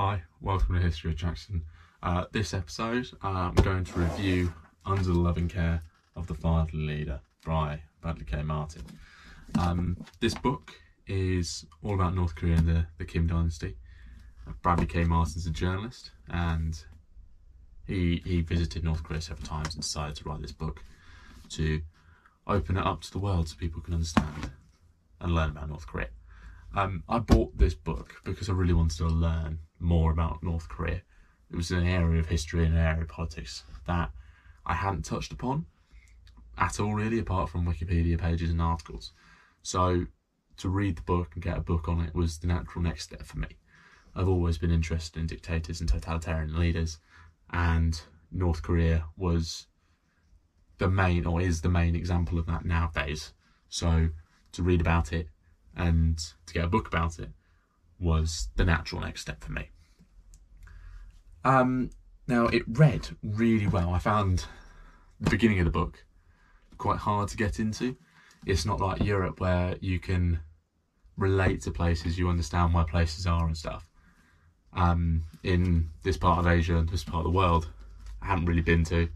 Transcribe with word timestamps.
Hi, 0.00 0.22
welcome 0.40 0.76
to 0.76 0.80
History 0.80 1.10
of 1.10 1.16
Jackson. 1.16 1.64
Uh, 2.04 2.26
this 2.30 2.54
episode, 2.54 3.10
uh, 3.20 3.50
I'm 3.50 3.54
going 3.54 3.82
to 3.82 3.98
review 3.98 4.54
Under 4.86 5.02
the 5.02 5.12
Loving 5.12 5.48
Care 5.48 5.82
of 6.14 6.28
the 6.28 6.34
Fatherly 6.34 6.86
Leader 6.86 7.18
by 7.44 7.82
Bradley 8.00 8.24
K. 8.24 8.42
Martin. 8.42 8.84
Um, 9.58 9.96
this 10.20 10.34
book 10.34 10.72
is 11.08 11.66
all 11.82 11.94
about 11.94 12.14
North 12.14 12.36
Korea 12.36 12.58
and 12.58 12.68
the, 12.68 12.86
the 12.98 13.04
Kim 13.04 13.26
Dynasty. 13.26 13.74
Bradley 14.62 14.86
K. 14.86 15.02
Martin's 15.02 15.48
a 15.48 15.50
journalist 15.50 16.12
and 16.28 16.80
he, 17.84 18.22
he 18.24 18.42
visited 18.42 18.84
North 18.84 19.02
Korea 19.02 19.20
several 19.20 19.48
times 19.48 19.74
and 19.74 19.82
decided 19.82 20.14
to 20.14 20.28
write 20.28 20.42
this 20.42 20.52
book 20.52 20.80
to 21.48 21.82
open 22.46 22.76
it 22.76 22.86
up 22.86 23.00
to 23.00 23.10
the 23.10 23.18
world 23.18 23.48
so 23.48 23.56
people 23.58 23.82
can 23.82 23.94
understand 23.94 24.52
and 25.20 25.34
learn 25.34 25.50
about 25.50 25.68
North 25.68 25.88
Korea. 25.88 26.10
Um, 26.74 27.02
I 27.08 27.18
bought 27.18 27.56
this 27.56 27.74
book 27.74 28.16
because 28.24 28.48
I 28.48 28.52
really 28.52 28.74
wanted 28.74 28.98
to 28.98 29.06
learn 29.06 29.60
more 29.78 30.12
about 30.12 30.42
North 30.42 30.68
Korea. 30.68 31.02
It 31.50 31.56
was 31.56 31.70
an 31.70 31.86
area 31.86 32.20
of 32.20 32.28
history 32.28 32.64
and 32.64 32.74
an 32.74 32.80
area 32.80 33.02
of 33.02 33.08
politics 33.08 33.64
that 33.86 34.10
I 34.66 34.74
hadn't 34.74 35.04
touched 35.04 35.32
upon 35.32 35.66
at 36.58 36.78
all, 36.78 36.94
really, 36.94 37.18
apart 37.18 37.48
from 37.48 37.66
Wikipedia 37.66 38.18
pages 38.18 38.50
and 38.50 38.60
articles. 38.60 39.12
So 39.62 40.06
to 40.58 40.68
read 40.68 40.96
the 40.96 41.02
book 41.02 41.30
and 41.34 41.42
get 41.42 41.56
a 41.56 41.62
book 41.62 41.88
on 41.88 42.00
it 42.00 42.14
was 42.14 42.38
the 42.38 42.48
natural 42.48 42.82
next 42.82 43.04
step 43.04 43.22
for 43.22 43.38
me. 43.38 43.48
I've 44.14 44.28
always 44.28 44.58
been 44.58 44.72
interested 44.72 45.20
in 45.20 45.26
dictators 45.26 45.80
and 45.80 45.88
totalitarian 45.88 46.58
leaders, 46.58 46.98
and 47.50 48.00
North 48.30 48.62
Korea 48.62 49.04
was 49.16 49.66
the 50.78 50.88
main, 50.88 51.26
or 51.26 51.40
is 51.40 51.60
the 51.60 51.68
main 51.68 51.94
example 51.94 52.38
of 52.38 52.46
that 52.46 52.64
nowadays. 52.64 53.32
So 53.68 54.10
to 54.52 54.62
read 54.62 54.80
about 54.80 55.12
it 55.12 55.28
and 55.78 56.18
to 56.46 56.54
get 56.54 56.64
a 56.64 56.68
book 56.68 56.88
about 56.88 57.18
it 57.18 57.30
was 57.98 58.48
the 58.56 58.64
natural 58.64 59.00
next 59.00 59.22
step 59.22 59.42
for 59.42 59.52
me. 59.52 59.70
Um, 61.44 61.90
now 62.26 62.46
it 62.46 62.62
read 62.68 63.08
really 63.22 63.66
well. 63.66 63.94
I 63.94 63.98
found 63.98 64.44
the 65.20 65.30
beginning 65.30 65.60
of 65.60 65.64
the 65.64 65.70
book 65.70 66.04
quite 66.76 66.98
hard 66.98 67.28
to 67.28 67.36
get 67.36 67.58
into. 67.58 67.96
It's 68.46 68.66
not 68.66 68.80
like 68.80 69.02
Europe 69.02 69.40
where 69.40 69.76
you 69.80 69.98
can 69.98 70.40
relate 71.16 71.62
to 71.62 71.70
places, 71.70 72.18
you 72.18 72.28
understand 72.28 72.74
where 72.74 72.84
places 72.84 73.26
are 73.26 73.46
and 73.46 73.56
stuff. 73.56 73.88
Um, 74.74 75.24
in 75.42 75.88
this 76.02 76.16
part 76.16 76.38
of 76.38 76.46
Asia 76.46 76.76
and 76.76 76.88
this 76.88 77.02
part 77.02 77.24
of 77.26 77.32
the 77.32 77.36
world, 77.36 77.68
I 78.22 78.26
haven't 78.26 78.46
really 78.46 78.62
been 78.62 78.84
to, 78.84 79.08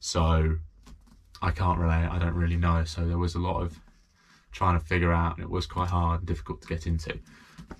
so 0.00 0.56
I 1.42 1.50
can't 1.50 1.78
relate. 1.78 2.08
I 2.08 2.18
don't 2.18 2.34
really 2.34 2.56
know. 2.56 2.84
So 2.84 3.06
there 3.06 3.18
was 3.18 3.34
a 3.34 3.38
lot 3.38 3.62
of 3.62 3.78
trying 4.54 4.78
to 4.78 4.84
figure 4.84 5.12
out, 5.12 5.36
and 5.36 5.42
it 5.42 5.50
was 5.50 5.66
quite 5.66 5.88
hard 5.88 6.20
and 6.20 6.26
difficult 6.26 6.62
to 6.62 6.68
get 6.68 6.86
into. 6.86 7.18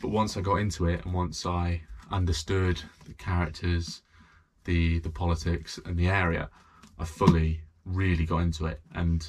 But 0.01 0.09
once 0.09 0.37
I 0.37 0.41
got 0.41 0.57
into 0.57 0.87
it, 0.87 1.05
and 1.05 1.15
once 1.15 1.47
I 1.47 1.83
understood 2.11 2.83
the 3.07 3.15
characters, 3.15 4.03
the 4.65 4.99
the 4.99 5.11
politics, 5.11 5.79
and 5.87 5.97
the 5.97 6.09
area, 6.09 6.51
I 6.99 7.05
fully 7.05 7.61
really 7.85 8.27
got 8.27 8.39
into 8.39 8.67
it, 8.67 8.81
and 8.93 9.27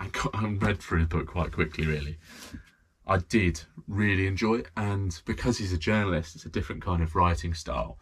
I, 0.00 0.08
got, 0.08 0.30
I 0.34 0.44
read 0.46 0.80
through 0.80 1.02
the 1.02 1.16
book 1.16 1.28
quite 1.28 1.52
quickly. 1.52 1.86
Really, 1.86 2.18
I 3.06 3.18
did 3.18 3.62
really 3.86 4.26
enjoy 4.26 4.56
it, 4.56 4.68
and 4.76 5.18
because 5.24 5.58
he's 5.58 5.72
a 5.72 5.78
journalist, 5.78 6.34
it's 6.34 6.46
a 6.46 6.50
different 6.50 6.82
kind 6.82 7.02
of 7.02 7.14
writing 7.14 7.54
style 7.54 7.98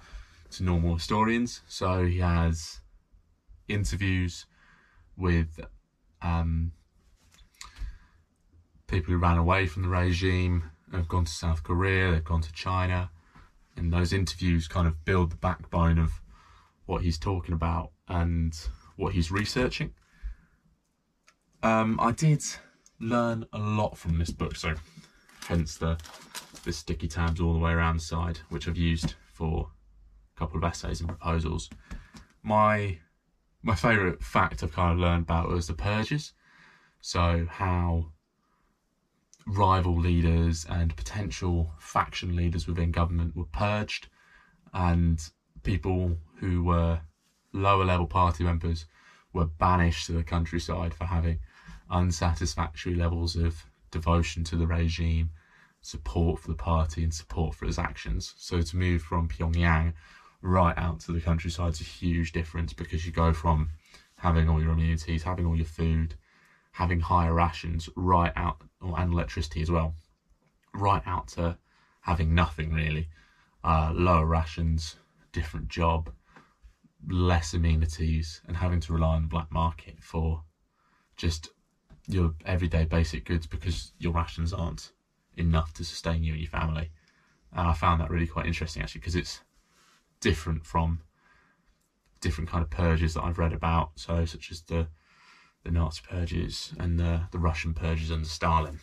to 0.52 0.64
normal 0.64 0.94
historians. 0.94 1.60
So 1.68 2.06
he 2.06 2.18
has 2.18 2.80
interviews 3.68 4.46
with 5.16 5.60
um, 6.22 6.72
people 8.90 9.12
who 9.12 9.18
ran 9.18 9.38
away 9.38 9.66
from 9.66 9.82
the 9.82 9.88
regime 9.88 10.64
have 10.92 11.06
gone 11.06 11.24
to 11.24 11.30
South 11.30 11.62
Korea, 11.62 12.10
they've 12.10 12.24
gone 12.24 12.42
to 12.42 12.52
China, 12.52 13.10
and 13.76 13.92
those 13.92 14.12
interviews 14.12 14.66
kind 14.66 14.88
of 14.88 15.04
build 15.04 15.30
the 15.30 15.36
backbone 15.36 15.98
of 15.98 16.20
what 16.86 17.02
he's 17.02 17.16
talking 17.16 17.54
about 17.54 17.92
and 18.08 18.58
what 18.96 19.14
he's 19.14 19.30
researching. 19.30 19.94
Um, 21.62 22.00
I 22.00 22.10
did 22.10 22.42
learn 22.98 23.46
a 23.52 23.58
lot 23.58 23.96
from 23.96 24.18
this 24.18 24.30
book, 24.30 24.56
so 24.56 24.74
hence 25.46 25.76
the 25.76 25.96
the 26.64 26.72
sticky 26.72 27.08
tabs 27.08 27.40
all 27.40 27.52
the 27.52 27.58
way 27.58 27.70
around 27.70 27.96
the 27.96 28.02
side, 28.02 28.38
which 28.48 28.66
I've 28.66 28.76
used 28.76 29.14
for 29.32 29.70
a 30.36 30.38
couple 30.38 30.58
of 30.58 30.64
essays 30.64 31.00
and 31.00 31.08
proposals. 31.08 31.70
My 32.42 32.98
my 33.62 33.76
favourite 33.76 34.22
fact 34.22 34.64
I've 34.64 34.72
kind 34.72 34.92
of 34.92 34.98
learned 34.98 35.22
about 35.22 35.48
was 35.48 35.68
the 35.68 35.74
purges. 35.74 36.32
So 37.00 37.46
how 37.48 38.12
rival 39.50 39.98
leaders 39.98 40.64
and 40.68 40.94
potential 40.96 41.72
faction 41.78 42.36
leaders 42.36 42.66
within 42.66 42.90
government 42.90 43.34
were 43.34 43.44
purged, 43.44 44.06
and 44.72 45.30
people 45.62 46.16
who 46.38 46.62
were 46.62 47.00
lower 47.52 47.84
level 47.84 48.06
party 48.06 48.44
members 48.44 48.86
were 49.32 49.44
banished 49.44 50.06
to 50.06 50.12
the 50.12 50.22
countryside 50.22 50.94
for 50.94 51.04
having 51.04 51.38
unsatisfactory 51.90 52.94
levels 52.94 53.36
of 53.36 53.64
devotion 53.90 54.44
to 54.44 54.56
the 54.56 54.66
regime, 54.66 55.30
support 55.80 56.40
for 56.40 56.48
the 56.48 56.54
party, 56.54 57.02
and 57.02 57.12
support 57.12 57.54
for 57.54 57.64
its 57.66 57.78
actions. 57.78 58.34
So 58.36 58.62
to 58.62 58.76
move 58.76 59.02
from 59.02 59.28
Pyongyang 59.28 59.94
right 60.42 60.76
out 60.78 61.00
to 61.00 61.12
the 61.12 61.20
countryside 61.20 61.72
is 61.72 61.80
a 61.80 61.84
huge 61.84 62.32
difference 62.32 62.72
because 62.72 63.04
you 63.04 63.12
go 63.12 63.32
from 63.32 63.70
having 64.16 64.48
all 64.48 64.62
your 64.62 64.72
immunities, 64.72 65.22
having 65.24 65.46
all 65.46 65.56
your 65.56 65.66
food, 65.66 66.14
having 66.80 67.00
higher 67.00 67.34
rations 67.34 67.90
right 67.94 68.32
out 68.36 68.56
or, 68.80 68.98
and 68.98 69.12
electricity 69.12 69.60
as 69.60 69.70
well 69.70 69.92
right 70.72 71.02
out 71.04 71.28
to 71.28 71.54
having 72.00 72.34
nothing 72.34 72.72
really. 72.72 73.06
Uh, 73.62 73.90
lower 73.92 74.24
rations 74.24 74.96
different 75.32 75.68
job 75.68 76.10
less 77.06 77.52
amenities 77.52 78.40
and 78.46 78.56
having 78.56 78.80
to 78.80 78.94
rely 78.94 79.14
on 79.14 79.22
the 79.22 79.28
black 79.28 79.50
market 79.52 79.96
for 80.00 80.42
just 81.18 81.48
your 82.08 82.32
everyday 82.46 82.84
basic 82.84 83.26
goods 83.26 83.46
because 83.46 83.92
your 83.98 84.12
rations 84.12 84.52
aren't 84.52 84.90
enough 85.36 85.74
to 85.74 85.84
sustain 85.84 86.24
you 86.24 86.32
and 86.32 86.40
your 86.40 86.50
family. 86.50 86.90
And 87.52 87.68
i 87.68 87.74
found 87.74 88.00
that 88.00 88.08
really 88.08 88.26
quite 88.26 88.46
interesting 88.46 88.82
actually 88.82 89.00
because 89.00 89.14
it's 89.14 89.40
different 90.20 90.64
from 90.64 91.00
different 92.20 92.48
kind 92.48 92.62
of 92.62 92.70
purges 92.70 93.12
that 93.14 93.24
i've 93.24 93.38
read 93.38 93.52
about. 93.52 93.90
So 93.96 94.24
such 94.24 94.50
as 94.50 94.62
the 94.62 94.88
the 95.64 95.70
Nazi 95.70 96.02
purges 96.08 96.72
and 96.78 96.98
the, 96.98 97.22
the 97.32 97.38
Russian 97.38 97.74
purges 97.74 98.10
under 98.10 98.28
Stalin. 98.28 98.80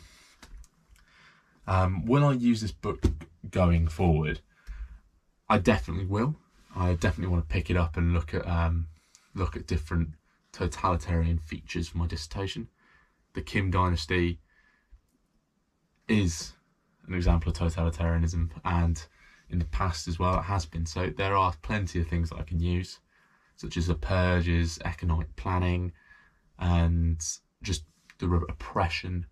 Um, 1.66 2.06
will 2.06 2.26
I 2.26 2.34
use 2.34 2.62
this 2.62 2.72
book 2.72 3.04
going 3.50 3.88
forward? 3.88 4.40
I 5.50 5.58
definitely 5.58 6.06
will. 6.06 6.36
I 6.76 6.94
definitely 6.94 7.32
want 7.34 7.48
to 7.48 7.54
pick 7.54 7.70
it 7.70 7.78
up 7.78 7.98
and 7.98 8.14
look 8.14 8.34
at 8.34 8.48
um, 8.48 8.88
look 9.34 9.56
at 9.56 9.68
different 9.68 10.10
totalitarian 10.52 11.40
features 11.40 11.90
for 11.90 11.98
my 11.98 12.08
dissertation. 12.08 12.68
The 13.34 13.42
Kim 13.42 13.72
dynasty 13.72 14.40
is 16.08 16.54
an 17.08 17.14
example 17.14 17.52
of 17.52 17.58
totalitarianism, 17.58 18.52
and 18.64 19.04
in 19.50 19.60
the 19.60 19.66
past 19.66 20.08
as 20.08 20.20
well, 20.20 20.40
it 20.40 20.44
has 20.44 20.66
been. 20.66 20.86
So 20.86 21.10
there 21.10 21.36
are 21.36 21.54
plenty 21.62 22.00
of 22.00 22.08
things 22.08 22.30
that 22.30 22.40
I 22.40 22.44
can 22.44 22.60
use, 22.60 23.00
such 23.56 23.78
as 23.78 23.88
the 23.88 23.96
purges, 23.96 24.80
economic 24.86 25.36
planning, 25.36 25.94
and 26.60 27.22
just 27.64 27.84
the 28.20 28.28
oppression 28.50 29.26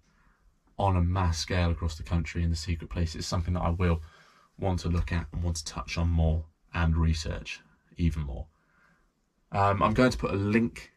on 0.78 0.96
a 0.96 1.02
mass 1.02 1.40
scale 1.40 1.72
across 1.72 1.96
the 1.96 2.04
country 2.04 2.44
in 2.44 2.50
the 2.50 2.56
secret 2.56 2.90
places 2.90 3.16
is 3.16 3.26
something 3.26 3.54
that 3.54 3.62
I 3.62 3.70
will 3.70 4.02
want 4.60 4.80
to 4.82 4.90
look 4.90 5.12
at 5.12 5.28
and 5.32 5.44
want 5.44 5.58
to 5.58 5.66
touch 5.66 5.98
on 5.98 6.10
more 6.10 6.46
and 6.74 6.98
research 6.98 7.62
even 7.98 8.24
more. 8.24 8.46
Um, 9.52 9.82
I'm 9.82 9.94
going 9.94 10.12
to 10.12 10.18
put 10.18 10.32
a 10.32 10.36
link 10.36 10.92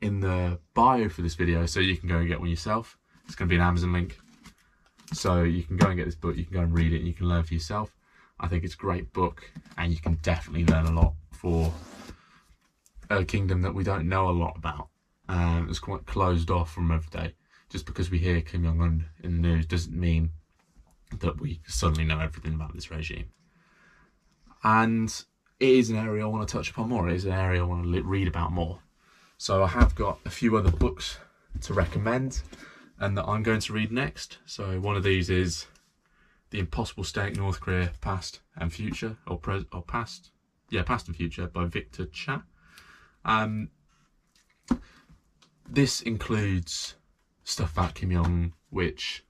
in 0.00 0.20
the 0.20 0.58
bio 0.74 1.08
for 1.08 1.22
this 1.22 1.36
video 1.36 1.66
so 1.66 1.78
you 1.78 1.96
can 1.96 2.08
go 2.08 2.18
and 2.18 2.28
get 2.28 2.40
one 2.40 2.50
yourself. 2.50 2.98
It's 3.26 3.36
going 3.36 3.48
to 3.48 3.52
be 3.52 3.56
an 3.56 3.62
Amazon 3.66 3.92
link. 3.92 4.18
So 5.12 5.42
you 5.42 5.62
can 5.62 5.76
go 5.76 5.88
and 5.88 5.96
get 5.96 6.06
this 6.06 6.14
book, 6.14 6.36
you 6.36 6.44
can 6.44 6.54
go 6.54 6.60
and 6.60 6.74
read 6.74 6.92
it, 6.92 6.98
and 6.98 7.06
you 7.06 7.12
can 7.12 7.28
learn 7.28 7.44
for 7.44 7.54
yourself. 7.54 7.94
I 8.40 8.48
think 8.48 8.64
it's 8.64 8.74
a 8.74 8.78
great 8.78 9.12
book, 9.12 9.48
and 9.78 9.92
you 9.92 10.00
can 10.00 10.14
definitely 10.22 10.64
learn 10.64 10.86
a 10.86 10.90
lot 10.90 11.14
for 11.30 11.72
a 13.10 13.24
kingdom 13.24 13.62
that 13.62 13.74
we 13.74 13.84
don't 13.84 14.08
know 14.08 14.28
a 14.28 14.32
lot 14.32 14.54
about 14.56 14.88
um, 15.28 15.68
it's 15.68 15.78
quite 15.78 16.06
closed 16.06 16.50
off 16.50 16.72
from 16.72 16.90
every 16.90 17.10
day. 17.10 17.34
Just 17.70 17.86
because 17.86 18.10
we 18.10 18.18
hear 18.18 18.40
Kim 18.40 18.64
Jong 18.64 18.80
Un 18.80 19.04
in 19.22 19.40
the 19.40 19.48
news 19.48 19.66
doesn't 19.66 19.98
mean 19.98 20.30
that 21.20 21.40
we 21.40 21.60
suddenly 21.66 22.04
know 22.04 22.20
everything 22.20 22.54
about 22.54 22.74
this 22.74 22.90
regime. 22.90 23.26
And 24.62 25.08
it 25.58 25.68
is 25.68 25.90
an 25.90 25.96
area 25.96 26.24
I 26.24 26.28
want 26.28 26.46
to 26.46 26.52
touch 26.52 26.70
upon 26.70 26.88
more. 26.88 27.08
It 27.08 27.14
is 27.14 27.24
an 27.24 27.32
area 27.32 27.62
I 27.62 27.66
want 27.66 27.84
to 27.84 28.02
read 28.02 28.28
about 28.28 28.52
more. 28.52 28.80
So 29.38 29.62
I 29.62 29.68
have 29.68 29.94
got 29.94 30.18
a 30.24 30.30
few 30.30 30.56
other 30.56 30.70
books 30.70 31.18
to 31.62 31.74
recommend 31.74 32.42
and 32.98 33.16
that 33.16 33.26
I'm 33.26 33.42
going 33.42 33.60
to 33.60 33.72
read 33.72 33.90
next. 33.90 34.38
So 34.46 34.78
one 34.78 34.96
of 34.96 35.02
these 35.02 35.30
is 35.30 35.66
The 36.50 36.60
Impossible 36.60 37.04
State 37.04 37.36
North 37.36 37.60
Korea 37.60 37.92
Past 38.00 38.40
and 38.56 38.72
Future, 38.72 39.16
or, 39.26 39.38
pres- 39.38 39.64
or 39.72 39.82
Past, 39.82 40.30
yeah, 40.70 40.82
Past 40.82 41.08
and 41.08 41.16
Future 41.16 41.46
by 41.46 41.64
Victor 41.64 42.06
Cha. 42.06 42.44
Um, 43.24 43.70
this 45.72 46.02
includes 46.02 46.96
stuff 47.44 47.72
about 47.72 47.94
Kim 47.94 48.10
Jong, 48.10 48.52
which 48.68 49.24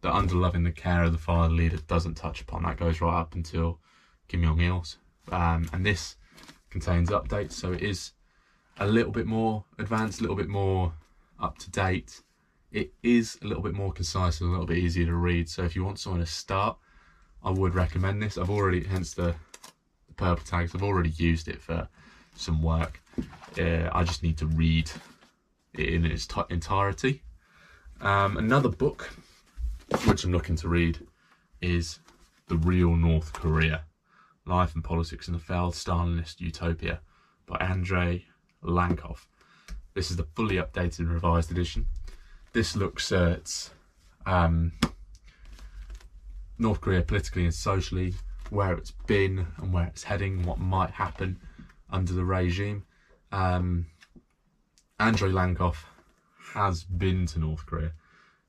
the 0.00 0.12
under 0.12 0.34
loving 0.34 0.64
the 0.64 0.72
care 0.72 1.04
of 1.04 1.12
the 1.12 1.18
father 1.18 1.54
leader 1.54 1.78
doesn't 1.86 2.16
touch 2.16 2.40
upon. 2.40 2.64
That 2.64 2.76
goes 2.76 3.00
right 3.00 3.20
up 3.20 3.36
until 3.36 3.78
Kim 4.26 4.42
Jong 4.42 4.60
Il's, 4.60 4.98
um, 5.30 5.68
and 5.72 5.86
this 5.86 6.16
contains 6.70 7.10
updates, 7.10 7.52
so 7.52 7.72
it 7.72 7.82
is 7.82 8.12
a 8.78 8.86
little 8.86 9.12
bit 9.12 9.26
more 9.26 9.64
advanced, 9.78 10.18
a 10.18 10.22
little 10.22 10.36
bit 10.36 10.48
more 10.48 10.92
up 11.38 11.56
to 11.58 11.70
date. 11.70 12.20
It 12.72 12.92
is 13.02 13.38
a 13.42 13.46
little 13.46 13.62
bit 13.62 13.74
more 13.74 13.92
concise 13.92 14.40
and 14.40 14.48
a 14.48 14.52
little 14.52 14.66
bit 14.66 14.78
easier 14.78 15.06
to 15.06 15.14
read. 15.14 15.48
So 15.48 15.62
if 15.64 15.74
you 15.74 15.84
want 15.84 15.98
someone 15.98 16.20
to 16.20 16.26
start, 16.26 16.78
I 17.44 17.50
would 17.50 17.74
recommend 17.74 18.22
this. 18.22 18.38
I've 18.38 18.50
already, 18.50 18.84
hence 18.84 19.14
the, 19.14 19.34
the 20.06 20.14
purple 20.16 20.44
tags, 20.44 20.74
I've 20.74 20.82
already 20.82 21.10
used 21.10 21.48
it 21.48 21.60
for 21.60 21.88
some 22.36 22.62
work. 22.62 23.00
Uh, 23.58 23.88
I 23.92 24.04
just 24.04 24.22
need 24.22 24.38
to 24.38 24.46
read 24.46 24.90
in 25.74 26.04
its 26.04 26.26
entirety. 26.48 27.22
Um, 28.00 28.36
another 28.36 28.68
book 28.68 29.10
which 30.06 30.24
I'm 30.24 30.32
looking 30.32 30.56
to 30.56 30.68
read 30.68 30.98
is 31.60 31.98
The 32.48 32.56
Real 32.56 32.94
North 32.96 33.32
Korea 33.32 33.84
Life 34.46 34.74
and 34.74 34.82
Politics 34.82 35.28
in 35.28 35.34
a 35.34 35.38
Failed 35.38 35.74
Stalinist 35.74 36.40
Utopia 36.40 37.00
by 37.46 37.56
Andrei 37.58 38.24
Lankov. 38.62 39.26
This 39.94 40.10
is 40.10 40.16
the 40.16 40.26
fully 40.34 40.56
updated 40.56 41.00
and 41.00 41.12
revised 41.12 41.50
edition. 41.50 41.86
This 42.52 42.76
looks 42.76 43.12
at 43.12 43.70
um, 44.26 44.72
North 46.58 46.80
Korea 46.80 47.02
politically 47.02 47.44
and 47.44 47.54
socially, 47.54 48.14
where 48.50 48.72
it's 48.74 48.92
been 49.06 49.46
and 49.58 49.72
where 49.72 49.86
it's 49.86 50.04
heading, 50.04 50.44
what 50.44 50.58
might 50.58 50.90
happen 50.90 51.40
under 51.90 52.12
the 52.12 52.24
regime. 52.24 52.84
Um, 53.32 53.86
Andrei 55.00 55.30
Lankov 55.30 55.76
has 56.52 56.84
been 56.84 57.24
to 57.26 57.38
North 57.38 57.64
Korea. 57.64 57.92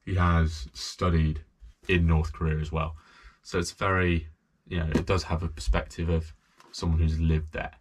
He 0.03 0.15
has 0.15 0.68
studied 0.74 1.39
in 1.88 2.06
North 2.06 2.33
Korea 2.33 2.59
as 2.59 2.74
well. 2.74 2.98
So 3.42 3.57
it's 3.57 3.71
very, 3.71 4.27
you 4.68 4.80
know, 4.80 4.89
it 4.94 5.06
does 5.06 5.24
have 5.24 5.44
a 5.44 5.48
perspective 5.48 6.09
of 6.09 6.33
someone 6.74 7.00
who's 7.00 7.19
lived 7.19 7.53
there. 7.53 7.71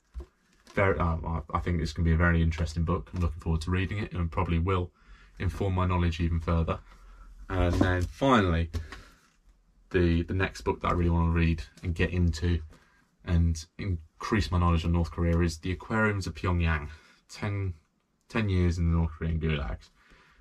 Very, 0.72 0.96
uh, 1.00 1.40
I 1.52 1.58
think 1.58 1.80
this 1.80 1.92
can 1.92 2.04
be 2.04 2.12
a 2.12 2.16
very 2.16 2.40
interesting 2.42 2.84
book. 2.84 3.10
I'm 3.12 3.20
looking 3.20 3.40
forward 3.40 3.60
to 3.62 3.72
reading 3.72 3.98
it 3.98 4.12
and 4.12 4.30
probably 4.30 4.60
will 4.60 4.92
inform 5.40 5.74
my 5.74 5.86
knowledge 5.86 6.20
even 6.20 6.38
further. 6.38 6.78
And 7.48 7.74
then 7.74 8.02
finally, 8.02 8.70
the 9.90 10.22
the 10.22 10.34
next 10.34 10.60
book 10.60 10.80
that 10.82 10.92
I 10.92 10.94
really 10.94 11.10
want 11.10 11.26
to 11.26 11.36
read 11.36 11.64
and 11.82 11.92
get 11.92 12.10
into 12.10 12.60
and 13.24 13.64
increase 13.78 14.52
my 14.52 14.60
knowledge 14.60 14.84
on 14.84 14.92
North 14.92 15.10
Korea 15.10 15.40
is 15.40 15.58
The 15.58 15.72
Aquariums 15.72 16.28
of 16.28 16.34
Pyongyang 16.36 16.88
10, 17.28 17.74
10 18.30 18.48
Years 18.48 18.78
in 18.78 18.90
the 18.90 18.96
North 18.96 19.10
Korean 19.10 19.40
Gulags. 19.40 19.90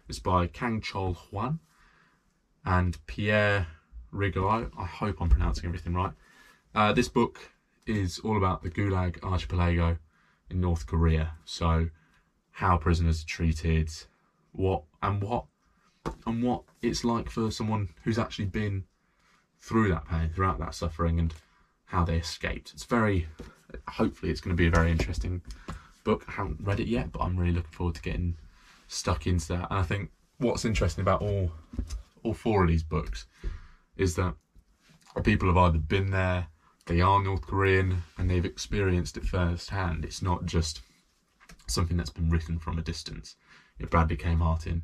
It's 0.08 0.20
by 0.20 0.46
Kang 0.46 0.80
Chol 0.80 1.16
Hwan 1.16 1.60
and 2.64 2.98
Pierre 3.08 3.68
Rigoulot. 4.14 4.72
I 4.78 4.86
hope 4.86 5.18
I'm 5.20 5.30
pronouncing 5.30 5.66
everything 5.66 5.96
right. 5.96 6.14
Uh, 6.74 6.94
this 6.94 7.10
book 7.10 7.40
is 7.88 8.20
all 8.20 8.38
about 8.38 8.62
the 8.62 8.70
Gulag 8.70 9.24
Archipelago 9.24 9.98
in 10.52 10.62
North 10.62 10.86
Korea. 10.86 11.34
So, 11.46 11.90
how 12.52 12.78
prisoners 12.78 13.24
are 13.24 13.28
treated, 13.28 13.90
what 14.52 14.84
and 15.02 15.22
what 15.22 15.46
and 16.28 16.44
what 16.44 16.64
it's 16.84 17.04
like 17.04 17.30
for 17.30 17.50
someone 17.50 17.90
who's 18.04 18.20
actually 18.20 18.46
been 18.46 18.84
through 19.60 19.90
that 19.90 20.08
pain, 20.08 20.30
throughout 20.30 20.60
that 20.60 20.76
suffering, 20.76 21.20
and 21.20 21.34
how 21.86 22.06
they 22.06 22.18
escaped. 22.18 22.72
It's 22.72 22.86
very, 22.86 23.28
hopefully, 23.88 24.32
it's 24.32 24.42
going 24.42 24.56
to 24.56 24.62
be 24.62 24.68
a 24.68 24.72
very 24.72 24.92
interesting 24.92 25.42
book. 26.10 26.26
I 26.28 26.32
haven't 26.32 26.62
read 26.62 26.80
it 26.80 26.88
yet, 26.88 27.12
but 27.12 27.22
I'm 27.22 27.38
really 27.38 27.54
looking 27.54 27.72
forward 27.72 27.96
to 27.96 28.02
getting 28.02 28.36
stuck 28.88 29.28
into 29.28 29.50
that. 29.50 29.68
And 29.70 29.80
I 29.80 29.84
think 29.84 30.10
what's 30.40 30.66
interesting 30.66 31.04
about 31.04 31.22
all 31.22 31.52
all 32.24 32.34
four 32.34 32.64
of 32.64 32.70
these 32.70 32.84
books 32.84 33.28
is 33.96 34.16
that 34.16 34.34
people 35.24 35.48
have 35.48 35.58
either 35.58 35.78
been 35.78 36.10
there, 36.10 36.48
they 36.88 37.00
are 37.00 37.22
North 37.22 37.44
Korean, 37.44 38.04
and 38.18 38.30
they've 38.30 38.44
experienced 38.44 39.18
it 39.18 39.26
firsthand. 39.26 40.04
It's 40.04 40.22
not 40.22 40.46
just 40.46 40.82
something 41.68 41.96
that's 41.96 42.10
been 42.10 42.30
written 42.30 42.58
from 42.58 42.80
a 42.80 42.82
distance. 42.82 43.36
You 43.78 43.86
know, 43.86 43.90
Bradley 43.90 44.18
K. 44.18 44.36
Martin 44.36 44.84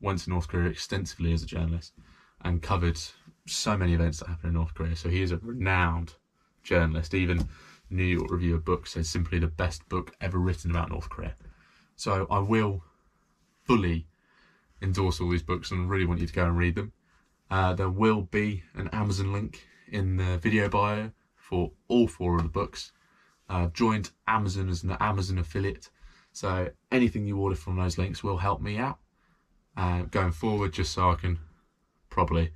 went 0.00 0.20
to 0.20 0.30
North 0.30 0.48
Korea 0.48 0.70
extensively 0.70 1.32
as 1.34 1.42
a 1.42 1.46
journalist 1.46 1.92
and 2.40 2.62
covered 2.62 2.98
so 3.46 3.76
many 3.76 3.92
events 3.92 4.18
that 4.18 4.28
happened 4.28 4.48
in 4.48 4.54
North 4.54 4.74
Korea. 4.74 4.96
So 4.96 5.10
he 5.10 5.20
is 5.20 5.30
a 5.30 5.36
renowned 5.36 6.14
journalist. 6.62 7.12
Even 7.14 7.48
New 7.94 8.04
York 8.04 8.30
Review 8.30 8.56
of 8.56 8.64
Books 8.64 8.92
says 8.92 9.08
simply 9.08 9.38
the 9.38 9.46
best 9.46 9.88
book 9.88 10.14
ever 10.20 10.38
written 10.38 10.70
about 10.70 10.90
North 10.90 11.08
Korea. 11.08 11.34
So 11.96 12.26
I 12.30 12.40
will 12.40 12.82
fully 13.62 14.08
endorse 14.82 15.20
all 15.20 15.30
these 15.30 15.42
books 15.42 15.70
and 15.70 15.88
really 15.88 16.04
want 16.04 16.20
you 16.20 16.26
to 16.26 16.32
go 16.32 16.44
and 16.44 16.58
read 16.58 16.74
them. 16.74 16.92
Uh, 17.50 17.72
there 17.72 17.88
will 17.88 18.22
be 18.22 18.64
an 18.74 18.88
Amazon 18.88 19.32
link 19.32 19.66
in 19.88 20.16
the 20.16 20.38
video 20.38 20.68
bio 20.68 21.12
for 21.36 21.72
all 21.88 22.08
four 22.08 22.36
of 22.36 22.42
the 22.42 22.48
books. 22.48 22.92
Uh, 23.48 23.66
joined 23.68 24.10
Amazon 24.26 24.68
as 24.68 24.82
an 24.82 24.96
Amazon 25.00 25.38
affiliate, 25.38 25.90
so 26.32 26.70
anything 26.90 27.26
you 27.26 27.38
order 27.38 27.54
from 27.54 27.76
those 27.76 27.98
links 27.98 28.24
will 28.24 28.38
help 28.38 28.60
me 28.60 28.78
out 28.78 28.98
uh, 29.76 30.02
going 30.02 30.32
forward, 30.32 30.72
just 30.72 30.92
so 30.92 31.10
I 31.10 31.14
can 31.14 31.38
probably 32.08 32.52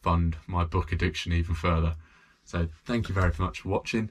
fund 0.00 0.36
my 0.46 0.64
book 0.64 0.90
addiction 0.90 1.32
even 1.32 1.54
further. 1.54 1.96
So 2.44 2.66
thank 2.84 3.08
you 3.08 3.14
very 3.14 3.32
much 3.38 3.60
for 3.60 3.68
watching, 3.68 4.10